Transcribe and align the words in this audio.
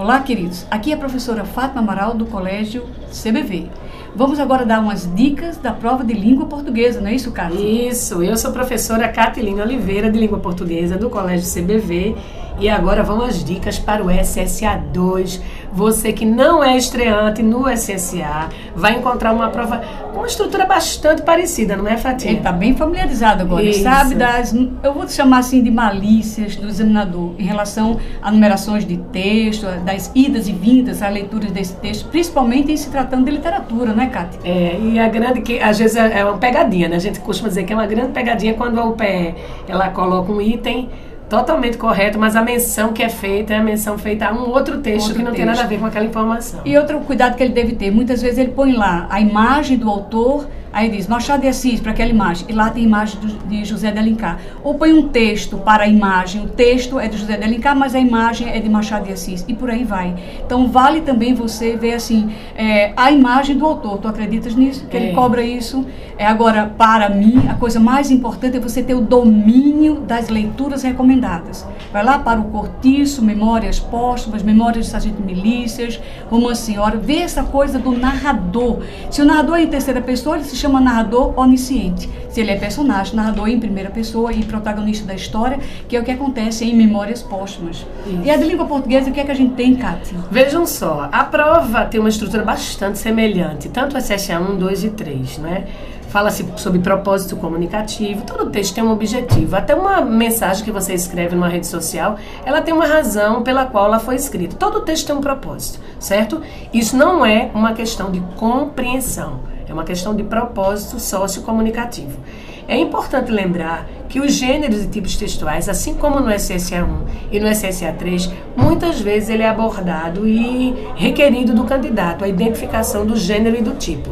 Olá, 0.00 0.18
queridos. 0.20 0.66
Aqui 0.70 0.92
é 0.92 0.94
a 0.94 0.96
professora 0.96 1.44
Fátima 1.44 1.82
Amaral 1.82 2.14
do 2.14 2.24
Colégio 2.24 2.88
CBV. 3.10 3.68
Vamos 4.14 4.40
agora 4.40 4.66
dar 4.66 4.80
umas 4.80 5.08
dicas 5.14 5.56
da 5.56 5.72
prova 5.72 6.04
de 6.04 6.12
língua 6.12 6.46
portuguesa, 6.46 7.00
não 7.00 7.08
é 7.08 7.14
isso, 7.14 7.30
Cátia? 7.30 7.58
Isso, 7.58 8.22
eu 8.22 8.36
sou 8.36 8.52
professora 8.52 9.08
Catiline 9.08 9.60
Oliveira, 9.60 10.10
de 10.10 10.18
língua 10.18 10.38
portuguesa 10.38 10.96
do 10.96 11.08
Colégio 11.08 11.46
CBV. 11.46 12.16
E 12.58 12.68
agora 12.68 13.02
vão 13.02 13.22
as 13.22 13.42
dicas 13.42 13.78
para 13.78 14.04
o 14.04 14.10
SSA 14.10 14.76
2. 14.92 15.40
Você 15.72 16.12
que 16.12 16.26
não 16.26 16.62
é 16.62 16.76
estreante 16.76 17.42
no 17.42 17.64
SSA 17.74 18.50
vai 18.74 18.98
encontrar 18.98 19.32
uma 19.32 19.48
prova 19.48 19.82
com 20.12 20.18
uma 20.18 20.26
estrutura 20.26 20.66
bastante 20.66 21.22
parecida, 21.22 21.74
não 21.74 21.88
é, 21.88 21.96
Fatinha? 21.96 22.32
Ele 22.32 22.38
está 22.40 22.52
bem 22.52 22.76
familiarizado 22.76 23.42
agora, 23.42 23.62
Isso. 23.62 23.82
sabe 23.82 24.14
das, 24.14 24.52
eu 24.52 24.92
vou 24.92 25.08
chamar 25.08 25.38
assim 25.38 25.62
de 25.62 25.70
malícias 25.70 26.56
do 26.56 26.66
examinador 26.66 27.32
em 27.38 27.44
relação 27.44 27.98
a 28.20 28.30
numerações 28.30 28.84
de 28.84 28.96
texto, 28.96 29.66
das 29.84 30.10
idas 30.14 30.46
e 30.46 30.52
vindas, 30.52 31.00
a 31.00 31.08
leituras 31.08 31.52
desse 31.52 31.74
texto, 31.76 32.08
principalmente 32.08 32.70
em 32.72 32.76
se 32.76 32.90
tratando 32.90 32.99
de 33.04 33.30
literatura, 33.30 33.92
não 33.92 34.02
é, 34.02 34.06
Cátia? 34.06 34.40
É, 34.44 34.78
e 34.80 34.98
a 34.98 35.08
grande 35.08 35.40
que 35.40 35.58
às 35.60 35.78
vezes 35.78 35.96
é 35.96 36.24
uma 36.24 36.38
pegadinha, 36.38 36.88
né? 36.88 36.96
A 36.96 37.00
gente 37.00 37.20
costuma 37.20 37.48
dizer 37.48 37.64
que 37.64 37.72
é 37.72 37.76
uma 37.76 37.86
grande 37.86 38.12
pegadinha 38.12 38.54
quando 38.54 38.78
a 38.78 38.84
UPE 38.84 39.34
ela 39.68 39.88
coloca 39.90 40.32
um 40.32 40.40
item 40.40 40.88
totalmente 41.28 41.78
correto, 41.78 42.18
mas 42.18 42.34
a 42.34 42.42
menção 42.42 42.92
que 42.92 43.02
é 43.02 43.08
feita 43.08 43.54
é 43.54 43.58
a 43.58 43.62
menção 43.62 43.96
feita 43.96 44.26
a 44.26 44.32
um 44.32 44.50
outro 44.50 44.78
texto 44.78 45.08
Outro 45.08 45.18
que 45.18 45.22
não 45.22 45.32
tem 45.32 45.44
texto. 45.44 45.56
nada 45.56 45.62
a 45.62 45.68
ver 45.68 45.78
com 45.78 45.86
aquela 45.86 46.04
informação. 46.04 46.60
E 46.64 46.76
outro 46.76 46.98
cuidado 47.00 47.36
que 47.36 47.42
ele 47.42 47.52
deve 47.54 47.76
ter, 47.76 47.90
muitas 47.92 48.20
vezes 48.20 48.36
ele 48.36 48.50
põe 48.50 48.72
lá 48.72 49.06
a 49.08 49.20
imagem 49.20 49.78
do 49.78 49.88
autor, 49.88 50.48
aí 50.72 50.88
diz 50.88 51.06
Machado 51.06 51.42
de 51.42 51.48
Assis 51.48 51.80
para 51.80 51.92
aquela 51.92 52.10
imagem, 52.10 52.46
e 52.48 52.52
lá 52.52 52.70
tem 52.70 52.84
imagem 52.84 53.18
de 53.48 53.64
José 53.64 53.90
de 53.90 53.98
Alencar. 53.98 54.38
Ou 54.62 54.74
põe 54.74 54.92
um 54.92 55.08
texto 55.08 55.58
para 55.58 55.84
a 55.84 55.88
imagem, 55.88 56.44
o 56.44 56.48
texto 56.48 56.98
é 56.98 57.08
de 57.08 57.16
José 57.16 57.36
de 57.36 57.44
Alencar, 57.44 57.76
mas 57.76 57.94
a 57.94 57.98
imagem 57.98 58.48
é 58.48 58.60
de 58.60 58.68
Machado 58.68 59.06
de 59.06 59.12
Assis, 59.12 59.44
e 59.48 59.54
por 59.54 59.70
aí 59.70 59.84
vai. 59.84 60.14
Então 60.44 60.68
vale 60.68 61.00
também 61.00 61.34
você 61.34 61.76
ver 61.76 61.94
assim, 61.94 62.30
é, 62.54 62.92
a 62.96 63.10
imagem 63.10 63.56
do 63.56 63.66
autor, 63.66 63.98
tu 63.98 64.08
acreditas 64.08 64.54
nisso? 64.54 64.86
Que 64.86 64.96
ele 64.96 65.10
É. 65.10 65.12
cobra 65.12 65.42
isso? 65.42 65.84
É, 66.16 66.26
agora, 66.26 66.66
para 66.76 67.08
mim, 67.08 67.44
a 67.48 67.54
coisa 67.54 67.80
mais 67.80 68.10
importante 68.10 68.56
é 68.56 68.60
você 68.60 68.82
ter 68.82 68.94
o 68.94 69.00
domínio 69.00 70.00
das 70.00 70.28
leituras 70.28 70.82
recomendadas. 70.82 71.66
Vai 71.90 72.04
lá 72.04 72.18
para 72.18 72.38
o 72.38 72.44
Cortiço, 72.44 73.24
Memórias 73.24 73.78
Póstumas, 73.80 74.42
Memórias 74.42 74.84
de 74.84 74.90
Sargento 74.90 75.22
Milícias, 75.22 75.98
Romance 76.30 76.62
Senhora, 76.62 76.98
vê 76.98 77.16
essa 77.20 77.42
coisa 77.42 77.78
do 77.78 77.92
narrador. 77.92 78.80
Se 79.10 79.22
o 79.22 79.24
narrador 79.24 79.56
é 79.56 79.62
em 79.62 79.66
terceira 79.66 80.00
pessoa, 80.02 80.36
ele 80.36 80.44
se 80.44 80.59
chama 80.60 80.80
narrador 80.80 81.38
onisciente. 81.38 82.08
Se 82.30 82.40
ele 82.40 82.50
é 82.50 82.56
personagem, 82.56 83.16
narrador 83.16 83.48
em 83.48 83.58
primeira 83.58 83.90
pessoa 83.90 84.32
e 84.32 84.44
protagonista 84.44 85.06
da 85.06 85.14
história, 85.14 85.58
que 85.88 85.96
é 85.96 86.00
o 86.00 86.04
que 86.04 86.10
acontece 86.10 86.64
em 86.64 86.74
Memórias 86.74 87.22
Póstumas. 87.22 87.84
Isso. 88.06 88.20
E 88.24 88.30
a 88.30 88.36
de 88.36 88.44
língua 88.44 88.66
portuguesa, 88.66 89.10
o 89.10 89.12
que 89.12 89.20
é 89.20 89.24
que 89.24 89.30
a 89.30 89.34
gente 89.34 89.54
tem, 89.54 89.74
Kátia? 89.74 90.16
Vejam 90.30 90.66
só, 90.66 91.08
a 91.10 91.24
prova 91.24 91.86
tem 91.86 91.98
uma 91.98 92.08
estrutura 92.08 92.44
bastante 92.44 92.98
semelhante, 92.98 93.68
tanto 93.68 93.96
o 93.96 94.00
SSA 94.00 94.38
1, 94.38 94.58
2 94.58 94.84
e 94.84 94.90
3, 94.90 95.38
né? 95.38 95.66
Fala-se 96.10 96.44
sobre 96.56 96.80
propósito 96.80 97.36
comunicativo, 97.36 98.22
todo 98.22 98.50
texto 98.50 98.74
tem 98.74 98.82
um 98.82 98.90
objetivo. 98.90 99.54
Até 99.54 99.76
uma 99.76 100.00
mensagem 100.00 100.64
que 100.64 100.72
você 100.72 100.92
escreve 100.92 101.36
numa 101.36 101.48
rede 101.48 101.68
social, 101.68 102.18
ela 102.44 102.60
tem 102.60 102.74
uma 102.74 102.84
razão 102.84 103.42
pela 103.44 103.64
qual 103.64 103.86
ela 103.86 104.00
foi 104.00 104.16
escrita. 104.16 104.56
Todo 104.56 104.80
texto 104.80 105.06
tem 105.06 105.14
um 105.14 105.20
propósito, 105.20 105.78
certo? 106.00 106.42
Isso 106.74 106.96
não 106.96 107.24
é 107.24 107.50
uma 107.54 107.74
questão 107.74 108.10
de 108.10 108.18
compreensão, 108.36 109.38
é 109.70 109.72
uma 109.72 109.84
questão 109.84 110.14
de 110.14 110.22
propósito 110.24 110.98
sociocomunicativo. 110.98 112.18
É 112.66 112.76
importante 112.76 113.30
lembrar 113.32 113.86
que 114.08 114.20
os 114.20 114.32
gêneros 114.32 114.84
e 114.84 114.88
tipos 114.88 115.16
textuais, 115.16 115.68
assim 115.68 115.94
como 115.94 116.20
no 116.20 116.30
SSA 116.32 116.84
1 116.84 116.98
e 117.32 117.40
no 117.40 117.48
SSA 117.48 117.92
3, 117.98 118.30
muitas 118.56 119.00
vezes 119.00 119.28
ele 119.28 119.42
é 119.42 119.48
abordado 119.48 120.26
e 120.28 120.74
requerido 120.96 121.52
do 121.52 121.64
candidato 121.64 122.24
a 122.24 122.28
identificação 122.28 123.04
do 123.06 123.16
gênero 123.16 123.56
e 123.56 123.62
do 123.62 123.72
tipo. 123.76 124.10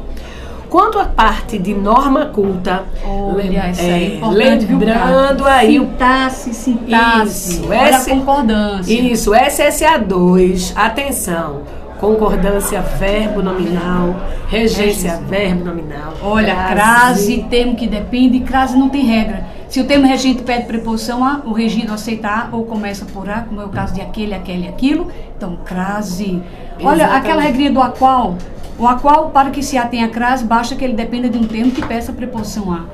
Quanto 0.68 0.98
à 0.98 1.06
parte 1.06 1.58
de 1.58 1.72
norma 1.72 2.26
culta, 2.26 2.84
Olha, 3.04 3.70
isso 3.70 3.80
é 3.80 3.90
é, 3.90 4.14
importante, 4.16 4.66
viu, 4.66 4.78
lembrando 4.78 5.44
Kátia? 5.44 5.54
aí 5.54 5.78
Sintaxe, 5.78 6.52
sintaxe. 6.54 7.52
Isso, 7.52 7.66
Olha 7.68 7.74
essa- 7.78 8.10
concordância. 8.10 8.92
Isso, 8.92 9.34
SSA 9.34 9.98
2, 9.98 10.74
atenção. 10.76 11.62
Concordância 11.98 12.80
verbo 12.80 13.42
nominal, 13.42 14.14
regência 14.48 15.12
Regência. 15.12 15.16
verbo 15.28 15.64
nominal. 15.64 16.14
Olha, 16.22 16.54
crase, 16.68 17.44
termo 17.50 17.74
que 17.74 17.86
depende, 17.86 18.40
crase 18.40 18.76
não 18.76 18.88
tem 18.88 19.04
regra. 19.04 19.44
Se 19.68 19.80
o 19.80 19.84
termo 19.84 20.06
regente 20.06 20.42
pede 20.42 20.64
preposição 20.66 21.24
A, 21.24 21.42
o 21.44 21.52
regido 21.52 21.92
aceita 21.92 22.28
A 22.28 22.48
ou 22.52 22.64
começa 22.64 23.04
por 23.04 23.28
A, 23.28 23.42
como 23.42 23.60
é 23.60 23.64
o 23.64 23.68
caso 23.68 23.94
de 23.94 24.00
aquele, 24.00 24.34
aquele 24.34 24.64
e 24.64 24.68
aquilo, 24.68 25.08
então 25.36 25.58
crase. 25.64 26.42
Olha, 26.80 27.02
Exatamente. 27.02 27.16
aquela 27.16 27.42
regrinha 27.42 27.70
do 27.72 27.82
a 27.82 27.90
qual. 27.90 28.36
O 28.78 28.86
a 28.86 28.94
qual, 28.94 29.30
para 29.30 29.50
que 29.50 29.62
se 29.62 29.76
A 29.76 29.84
tenha 29.86 30.08
crase, 30.08 30.44
basta 30.44 30.74
que 30.76 30.84
ele 30.84 30.94
dependa 30.94 31.28
de 31.28 31.36
um 31.36 31.44
termo 31.44 31.72
que 31.72 31.84
peça 31.84 32.12
preposição 32.12 32.72
A. 32.72 32.84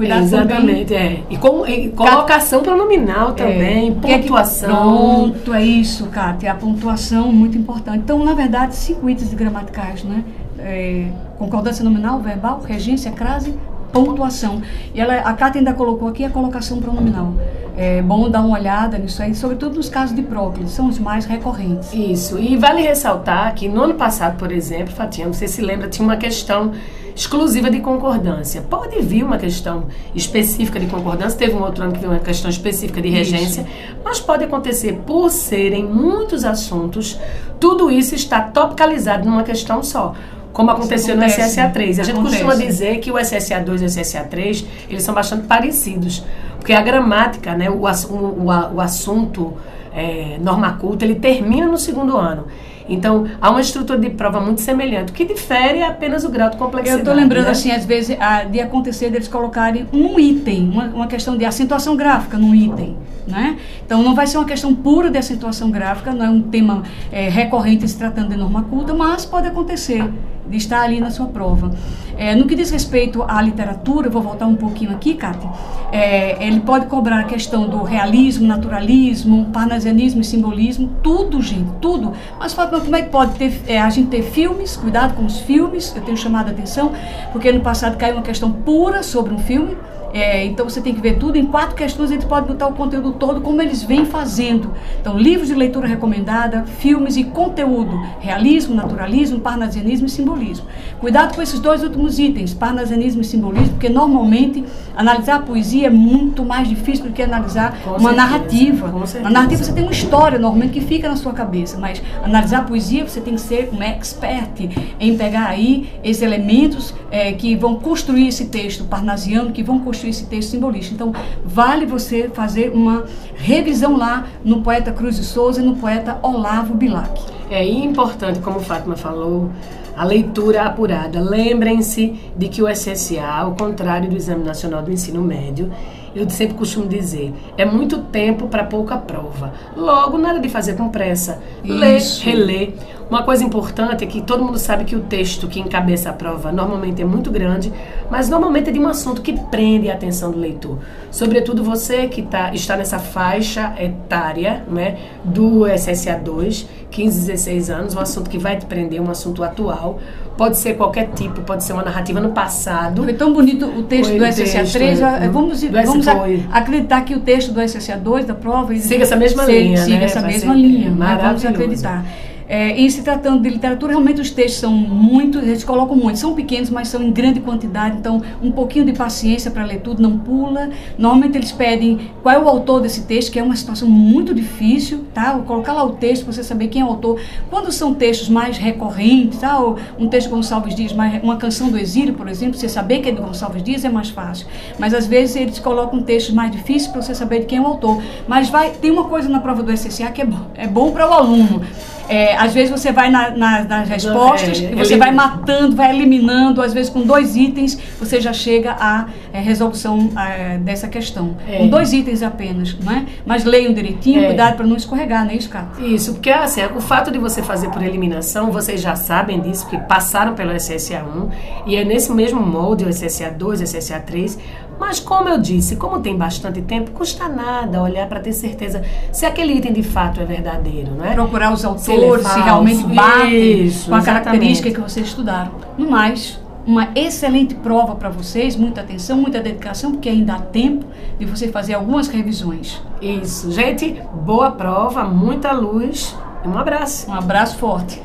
Cuidado 0.00 0.30
também. 0.30 0.46
Exatamente, 0.48 0.94
é. 0.94 1.22
E, 1.28 1.36
com, 1.36 1.66
e 1.66 1.88
colocação 1.90 2.62
pronominal 2.62 3.32
também, 3.32 3.90
É, 4.02 4.06
que 4.06 4.12
é 4.12 4.18
pontuação. 4.18 4.70
pronto, 4.70 5.52
é 5.52 5.62
isso, 5.62 6.06
Kátia. 6.06 6.52
A 6.52 6.54
pontuação 6.54 7.30
muito 7.30 7.58
importante. 7.58 7.98
Então, 7.98 8.24
na 8.24 8.32
verdade, 8.32 8.74
cinco 8.74 9.08
itens 9.10 9.34
gramaticais, 9.34 10.02
né? 10.04 10.24
É, 10.58 11.06
concordância 11.38 11.84
nominal, 11.84 12.18
verbal, 12.20 12.62
regência, 12.66 13.10
crase, 13.12 13.54
pontuação. 13.92 14.62
E 14.94 15.00
ela, 15.00 15.16
a 15.18 15.32
Kátia 15.34 15.60
ainda 15.60 15.72
colocou 15.74 16.08
aqui 16.08 16.24
a 16.24 16.30
colocação 16.30 16.78
pronominal. 16.78 17.34
É 17.76 18.02
bom 18.02 18.28
dar 18.28 18.40
uma 18.40 18.58
olhada 18.58 18.98
nisso 18.98 19.22
aí, 19.22 19.34
sobretudo 19.34 19.76
nos 19.76 19.88
casos 19.88 20.14
de 20.14 20.22
próclise, 20.22 20.70
são 20.70 20.86
os 20.88 20.98
mais 20.98 21.24
recorrentes. 21.24 21.92
Isso. 21.94 22.38
E 22.38 22.56
vale 22.56 22.82
ressaltar 22.82 23.54
que 23.54 23.68
no 23.68 23.82
ano 23.82 23.94
passado, 23.94 24.36
por 24.36 24.52
exemplo, 24.52 24.92
Fatinha, 24.94 25.28
você 25.28 25.48
se 25.48 25.62
lembra, 25.62 25.88
tinha 25.88 26.06
uma 26.06 26.16
questão 26.16 26.72
exclusiva 27.20 27.70
de 27.70 27.80
concordância. 27.80 28.62
Pode 28.62 28.98
vir 29.02 29.22
uma 29.22 29.36
questão 29.36 29.84
específica 30.14 30.80
de 30.80 30.86
concordância, 30.86 31.38
teve 31.38 31.52
um 31.52 31.62
outro 31.62 31.84
ano 31.84 31.92
que 31.92 31.98
veio 31.98 32.12
uma 32.12 32.18
questão 32.18 32.50
específica 32.50 32.98
de 33.02 33.10
regência, 33.10 33.66
mas 34.02 34.18
pode 34.18 34.44
acontecer 34.44 35.02
por 35.06 35.30
serem 35.30 35.84
muitos 35.84 36.46
assuntos, 36.46 37.20
tudo 37.60 37.90
isso 37.90 38.14
está 38.14 38.40
topicalizado 38.40 39.28
numa 39.28 39.42
questão 39.42 39.82
só. 39.82 40.14
Como 40.50 40.70
aconteceu 40.70 41.14
no 41.14 41.22
acontece, 41.22 41.50
SSA 41.50 41.68
3. 41.68 41.98
A 41.98 42.02
gente 42.04 42.14
acontece. 42.16 42.42
costuma 42.42 42.64
dizer 42.64 42.98
que 43.00 43.12
o 43.12 43.18
SSA 43.22 43.60
2 43.60 43.82
e 43.82 43.84
o 43.84 43.88
SSA 43.88 44.24
3, 44.24 44.64
eles 44.88 45.02
são 45.02 45.14
bastante 45.14 45.46
parecidos. 45.46 46.24
Porque 46.56 46.72
a 46.72 46.80
gramática, 46.80 47.54
né, 47.54 47.68
o, 47.70 47.82
o, 47.84 48.44
o 48.74 48.80
assunto 48.80 49.52
é, 49.92 50.38
norma 50.40 50.72
culta, 50.72 51.04
ele 51.04 51.16
termina 51.16 51.66
no 51.66 51.76
segundo 51.76 52.16
ano. 52.16 52.46
Então, 52.88 53.26
há 53.40 53.50
uma 53.50 53.60
estrutura 53.60 53.98
de 53.98 54.10
prova 54.10 54.40
muito 54.40 54.60
semelhante. 54.60 55.12
O 55.12 55.14
que 55.14 55.24
difere 55.24 55.78
é 55.78 55.86
apenas 55.86 56.24
o 56.24 56.28
grau 56.28 56.50
de 56.50 56.56
complexidade. 56.56 57.00
Eu 57.00 57.04
estou 57.04 57.14
lembrando, 57.14 57.46
né? 57.46 57.50
assim, 57.50 57.70
às 57.70 57.84
vezes, 57.84 58.16
ah, 58.20 58.44
de 58.44 58.60
acontecer 58.60 59.10
deles 59.10 59.28
colocarem 59.28 59.86
um 59.92 60.18
item, 60.18 60.68
uma, 60.70 60.84
uma 60.86 61.06
questão 61.06 61.36
de 61.36 61.44
acentuação 61.44 61.96
gráfica 61.96 62.36
num 62.36 62.54
item, 62.54 62.96
né? 63.26 63.58
Então, 63.84 64.02
não 64.02 64.14
vai 64.14 64.26
ser 64.26 64.38
uma 64.38 64.46
questão 64.46 64.74
pura 64.74 65.10
de 65.10 65.18
acentuação 65.18 65.70
gráfica, 65.70 66.12
não 66.12 66.24
é 66.24 66.30
um 66.30 66.42
tema 66.42 66.82
eh, 67.12 67.28
recorrente 67.28 67.86
se 67.88 67.96
tratando 67.96 68.30
de 68.30 68.36
norma 68.36 68.62
culta, 68.64 68.94
mas 68.94 69.24
pode 69.24 69.46
acontecer 69.46 70.10
de 70.48 70.56
estar 70.56 70.82
ali 70.82 71.00
na 71.00 71.10
sua 71.10 71.26
prova. 71.26 71.70
Eh, 72.16 72.34
no 72.34 72.46
que 72.46 72.54
diz 72.54 72.70
respeito 72.70 73.24
à 73.26 73.40
literatura, 73.40 74.10
vou 74.10 74.20
voltar 74.20 74.46
um 74.46 74.56
pouquinho 74.56 74.90
aqui, 74.90 75.14
Cátia, 75.14 75.48
eh, 75.92 76.36
ele 76.46 76.60
pode 76.60 76.86
cobrar 76.86 77.20
a 77.20 77.24
questão 77.24 77.68
do 77.68 77.82
realismo, 77.82 78.46
naturalismo, 78.46 79.46
parnasianismo 79.46 80.20
e 80.20 80.24
simbolismo, 80.24 80.90
tudo, 81.02 81.40
gente, 81.40 81.70
tudo. 81.80 82.12
Mas, 82.38 82.52
Fátima, 82.52 82.80
como 82.80 82.96
é 82.96 83.02
que 83.02 83.10
pode 83.10 83.34
ter, 83.36 83.62
eh, 83.66 83.78
a 83.78 83.88
gente 83.88 84.08
ter 84.08 84.22
filmes, 84.22 84.76
cuidado 84.76 85.14
com 85.14 85.24
os 85.24 85.38
filmes, 85.40 85.94
eu 85.94 86.02
tenho 86.02 86.16
chamado 86.16 86.48
a 86.48 86.50
atenção, 86.50 86.92
porque 87.32 87.50
no 87.52 87.60
passado 87.60 87.96
caiu 87.96 88.16
uma 88.16 88.22
questão 88.22 88.50
pura 88.52 89.02
sobre 89.02 89.32
um 89.32 89.38
filme, 89.38 89.76
é, 90.12 90.44
então 90.44 90.68
você 90.68 90.80
tem 90.80 90.94
que 90.94 91.00
ver 91.00 91.18
tudo. 91.18 91.36
Em 91.36 91.46
quatro 91.46 91.74
questões 91.74 92.10
a 92.10 92.14
gente 92.14 92.26
pode 92.26 92.46
botar 92.46 92.66
o 92.66 92.74
conteúdo 92.74 93.12
todo 93.12 93.40
como 93.40 93.60
eles 93.62 93.82
vêm 93.82 94.04
fazendo. 94.04 94.72
Então, 95.00 95.18
livros 95.18 95.48
de 95.48 95.54
leitura 95.54 95.86
recomendada, 95.86 96.64
filmes 96.64 97.16
e 97.16 97.24
conteúdo. 97.24 97.96
Realismo, 98.20 98.74
naturalismo, 98.74 99.40
parnasianismo 99.40 100.06
e 100.06 100.10
simbolismo. 100.10 100.66
Cuidado 100.98 101.34
com 101.34 101.42
esses 101.42 101.60
dois 101.60 101.82
últimos 101.82 102.18
itens, 102.18 102.52
parnasianismo 102.52 103.22
e 103.22 103.24
simbolismo, 103.24 103.70
porque 103.70 103.88
normalmente 103.88 104.64
analisar 104.96 105.36
a 105.36 105.40
poesia 105.40 105.86
é 105.86 105.90
muito 105.90 106.44
mais 106.44 106.68
difícil 106.68 107.06
do 107.06 107.12
que 107.12 107.22
analisar 107.22 107.80
Com 107.82 107.90
uma 107.90 107.98
certeza, 107.98 108.16
narrativa. 108.16 108.92
Na 109.22 109.30
narrativa 109.30 109.64
você 109.64 109.72
tem 109.72 109.82
uma 109.82 109.92
história 109.92 110.38
normalmente 110.38 110.72
que 110.72 110.80
fica 110.80 111.08
na 111.08 111.16
sua 111.16 111.32
cabeça, 111.32 111.78
mas 111.78 112.02
analisar 112.22 112.58
a 112.58 112.62
poesia 112.62 113.06
você 113.06 113.20
tem 113.20 113.34
que 113.34 113.40
ser 113.40 113.70
um 113.72 113.82
expert 113.82 114.68
em 114.98 115.16
pegar 115.16 115.46
aí 115.46 115.88
esses 116.02 116.22
elementos 116.22 116.94
eh, 117.10 117.32
que 117.32 117.56
vão 117.56 117.76
construir 117.76 118.28
esse 118.28 118.46
texto 118.46 118.84
parnasiano, 118.84 119.52
que 119.52 119.62
vão 119.62 119.78
construir 119.80 120.10
esse 120.10 120.26
texto 120.26 120.50
simbolista. 120.50 120.94
Então, 120.94 121.12
vale 121.44 121.86
você 121.86 122.30
fazer 122.32 122.70
uma 122.72 123.04
revisão 123.36 123.96
lá 123.96 124.26
no 124.44 124.62
poeta 124.62 124.92
Cruz 124.92 125.16
de 125.16 125.24
Souza 125.24 125.60
e 125.60 125.64
no 125.64 125.76
poeta 125.76 126.18
Olavo 126.22 126.74
Bilac. 126.74 127.20
É 127.50 127.66
importante, 127.66 128.38
como 128.38 128.60
Fátima 128.60 128.96
falou, 128.96 129.50
a 129.96 130.04
leitura 130.04 130.62
apurada. 130.62 131.20
Lembrem-se 131.20 132.18
de 132.36 132.48
que 132.48 132.62
o 132.62 132.68
SSA, 132.68 133.26
ao 133.26 133.54
contrário 133.54 134.08
do 134.08 134.16
Exame 134.16 134.44
Nacional 134.44 134.82
do 134.82 134.92
Ensino 134.92 135.20
Médio, 135.20 135.70
eu 136.14 136.28
sempre 136.28 136.54
costumo 136.54 136.88
dizer, 136.88 137.32
é 137.56 137.64
muito 137.64 137.98
tempo 137.98 138.48
para 138.48 138.64
pouca 138.64 138.96
prova. 138.96 139.52
Logo, 139.76 140.18
nada 140.18 140.40
de 140.40 140.48
fazer 140.48 140.74
com 140.74 140.88
pressa. 140.88 141.40
Ler, 141.64 142.00
reler. 142.22 142.74
Uma 143.10 143.24
coisa 143.24 143.42
importante 143.42 144.04
é 144.04 144.06
que 144.06 144.22
todo 144.22 144.44
mundo 144.44 144.56
sabe 144.56 144.84
que 144.84 144.94
o 144.94 145.00
texto 145.00 145.48
que 145.48 145.58
encabeça 145.58 146.10
a 146.10 146.12
prova 146.12 146.52
normalmente 146.52 147.02
é 147.02 147.04
muito 147.04 147.28
grande, 147.28 147.72
mas 148.08 148.28
normalmente 148.28 148.70
é 148.70 148.72
de 148.72 148.78
um 148.78 148.86
assunto 148.86 149.20
que 149.20 149.32
prende 149.32 149.90
a 149.90 149.94
atenção 149.94 150.30
do 150.30 150.38
leitor. 150.38 150.78
Sobretudo 151.10 151.64
você 151.64 152.06
que 152.06 152.22
tá, 152.22 152.54
está 152.54 152.76
nessa 152.76 153.00
faixa 153.00 153.74
etária 153.80 154.62
né, 154.70 154.96
do 155.24 155.66
SSA 155.66 156.20
2, 156.22 156.68
15, 156.88 157.26
16 157.26 157.70
anos, 157.70 157.94
um 157.96 157.98
assunto 157.98 158.30
que 158.30 158.38
vai 158.38 158.56
te 158.56 158.66
prender, 158.66 159.02
um 159.02 159.10
assunto 159.10 159.42
atual. 159.42 159.98
Pode 160.36 160.56
ser 160.56 160.74
qualquer 160.74 161.08
tipo, 161.08 161.40
pode 161.40 161.64
ser 161.64 161.72
uma 161.72 161.82
narrativa 161.82 162.20
no 162.20 162.30
passado. 162.30 163.02
Foi 163.02 163.12
tão 163.14 163.32
bonito 163.32 163.66
o 163.66 163.82
texto 163.82 164.16
do 164.16 164.24
SSA 164.24 164.64
3. 164.72 165.00
É, 165.00 165.28
vamos 165.28 165.60
vamos 165.64 166.06
acreditar 166.52 167.00
que 167.02 167.16
o 167.16 167.20
texto 167.20 167.52
do 167.52 167.60
SSA 167.60 167.96
2 167.96 168.24
da 168.26 168.34
prova. 168.34 168.74
Siga 168.76 169.02
essa 169.02 169.16
mesma 169.16 169.44
linha. 169.46 169.78
Siga 169.78 169.98
né? 169.98 170.04
essa 170.04 170.20
mesma 170.20 170.54
linha. 170.54 170.90
Né? 170.90 171.18
Vamos 171.20 171.44
acreditar. 171.44 172.04
É, 172.50 172.72
em 172.72 172.90
se 172.90 173.02
tratando 173.02 173.42
de 173.42 173.48
literatura, 173.48 173.92
realmente 173.92 174.20
os 174.20 174.32
textos 174.32 174.58
são 174.58 174.72
muito, 174.72 175.38
eles 175.38 175.62
colocam 175.62 175.94
muito, 175.94 176.18
são 176.18 176.34
pequenos, 176.34 176.68
mas 176.68 176.88
são 176.88 177.00
em 177.00 177.12
grande 177.12 177.38
quantidade, 177.38 177.96
então 177.96 178.20
um 178.42 178.50
pouquinho 178.50 178.84
de 178.84 178.92
paciência 178.92 179.52
para 179.52 179.64
ler 179.64 179.82
tudo, 179.82 180.02
não 180.02 180.18
pula. 180.18 180.68
Normalmente 180.98 181.38
eles 181.38 181.52
pedem 181.52 182.10
qual 182.24 182.34
é 182.34 182.38
o 182.40 182.48
autor 182.48 182.80
desse 182.80 183.02
texto, 183.02 183.30
que 183.30 183.38
é 183.38 183.42
uma 183.44 183.54
situação 183.54 183.88
muito 183.88 184.34
difícil, 184.34 185.04
tá? 185.14 185.36
Ou 185.36 185.44
colocar 185.44 185.72
lá 185.72 185.84
o 185.84 185.90
texto 185.90 186.24
para 186.24 186.32
você 186.32 186.42
saber 186.42 186.66
quem 186.66 186.82
é 186.82 186.84
o 186.84 186.88
autor. 186.88 187.20
Quando 187.48 187.70
são 187.70 187.94
textos 187.94 188.28
mais 188.28 188.58
recorrentes, 188.58 189.38
tá? 189.38 189.60
Ou 189.60 189.76
um 189.96 190.08
texto 190.08 190.26
de 190.26 190.34
Gonçalves 190.34 190.74
Dias, 190.74 190.92
uma 191.22 191.36
canção 191.36 191.70
do 191.70 191.78
exílio, 191.78 192.14
por 192.14 192.26
exemplo, 192.26 192.58
você 192.58 192.68
saber 192.68 192.98
que 192.98 193.10
é 193.10 193.12
de 193.12 193.20
Gonçalves 193.20 193.62
Dias 193.62 193.84
é 193.84 193.88
mais 193.88 194.10
fácil. 194.10 194.48
Mas 194.76 194.92
às 194.92 195.06
vezes 195.06 195.36
eles 195.36 195.60
colocam 195.60 196.02
textos 196.02 196.34
mais 196.34 196.50
difíceis 196.50 196.88
para 196.88 197.00
você 197.00 197.14
saber 197.14 197.42
de 197.42 197.46
quem 197.46 197.58
é 197.58 197.60
o 197.60 197.66
autor. 197.66 198.02
Mas 198.26 198.48
vai, 198.48 198.70
tem 198.70 198.90
uma 198.90 199.04
coisa 199.04 199.28
na 199.28 199.38
prova 199.38 199.62
do 199.62 199.72
SSA 199.72 200.10
que 200.10 200.20
é 200.20 200.26
é 200.56 200.66
bom 200.66 200.90
para 200.90 201.08
o 201.08 201.12
aluno. 201.12 201.62
É, 202.10 202.36
às 202.36 202.52
vezes 202.52 202.70
você 202.70 202.90
vai 202.90 203.08
na, 203.08 203.30
na, 203.30 203.62
nas 203.62 203.88
respostas, 203.88 204.60
é, 204.60 204.74
você 204.74 204.96
vai 204.96 205.12
matando, 205.12 205.76
vai 205.76 205.94
eliminando, 205.94 206.60
às 206.60 206.74
vezes 206.74 206.90
com 206.90 207.02
dois 207.02 207.36
itens 207.36 207.78
você 208.00 208.20
já 208.20 208.32
chega 208.32 208.72
à 208.72 209.06
é, 209.32 209.40
resolução 209.40 210.10
é, 210.16 210.58
dessa 210.58 210.88
questão. 210.88 211.36
É. 211.48 211.58
Com 211.58 211.68
dois 211.68 211.92
itens 211.92 212.22
apenas, 212.22 212.76
não 212.78 212.92
é? 212.92 213.06
Mas 213.24 213.44
leiam 213.44 213.72
direitinho, 213.72 214.20
é. 214.20 214.26
cuidado 214.26 214.56
para 214.56 214.66
não 214.66 214.76
escorregar, 214.76 215.24
não 215.24 215.32
é 215.32 215.36
isso, 215.80 216.12
porque 216.14 216.30
assim, 216.30 216.62
o 216.76 216.80
fato 216.80 217.10
de 217.10 217.18
você 217.18 217.42
fazer 217.42 217.70
por 217.70 217.82
eliminação, 217.82 218.50
vocês 218.50 218.80
já 218.80 218.94
sabem 218.96 219.40
disso, 219.40 219.66
porque 219.66 219.78
passaram 219.78 220.34
pelo 220.34 220.52
SSA1 220.52 221.30
e 221.66 221.76
é 221.76 221.84
nesse 221.84 222.12
mesmo 222.12 222.40
molde, 222.40 222.84
o 222.84 222.88
SSA2, 222.88 223.62
SSA3, 223.62 224.38
mas 224.78 224.98
como 224.98 225.28
eu 225.28 225.38
disse, 225.38 225.76
como 225.76 226.00
tem 226.00 226.16
bastante 226.16 226.62
tempo, 226.62 226.90
custa 226.92 227.28
nada 227.28 227.82
olhar 227.82 228.08
para 228.08 228.18
ter 228.18 228.32
certeza 228.32 228.82
se 229.12 229.26
aquele 229.26 229.52
item 229.52 229.74
de 229.74 229.82
fato 229.82 230.20
é 230.20 230.24
verdadeiro, 230.24 230.94
não 230.94 231.04
é? 231.04 231.12
Procurar 231.12 231.52
os 231.52 231.64
autores, 231.64 232.26
se, 232.26 232.32
é 232.32 232.34
se 232.34 232.40
realmente 232.40 232.82
batem 232.84 233.66
Isso, 233.66 233.90
com 233.90 233.94
a 233.94 234.02
característica 234.02 234.70
que 234.70 234.80
vocês 234.80 235.06
estudaram. 235.06 235.52
No 235.76 235.90
mais, 235.90 236.40
uma 236.70 236.90
excelente 236.94 237.52
prova 237.56 237.96
para 237.96 238.08
vocês, 238.08 238.54
muita 238.54 238.80
atenção, 238.80 239.16
muita 239.16 239.40
dedicação, 239.40 239.90
porque 239.90 240.08
ainda 240.08 240.34
há 240.34 240.40
tempo 240.40 240.86
de 241.18 241.26
você 241.26 241.48
fazer 241.48 241.74
algumas 241.74 242.06
revisões. 242.06 242.80
Isso, 243.02 243.50
gente, 243.50 244.00
boa 244.24 244.52
prova, 244.52 245.02
muita 245.02 245.50
luz 245.50 246.16
e 246.44 246.48
um 246.48 246.56
abraço. 246.56 247.10
Um 247.10 247.14
abraço 247.14 247.58
forte. 247.58 248.00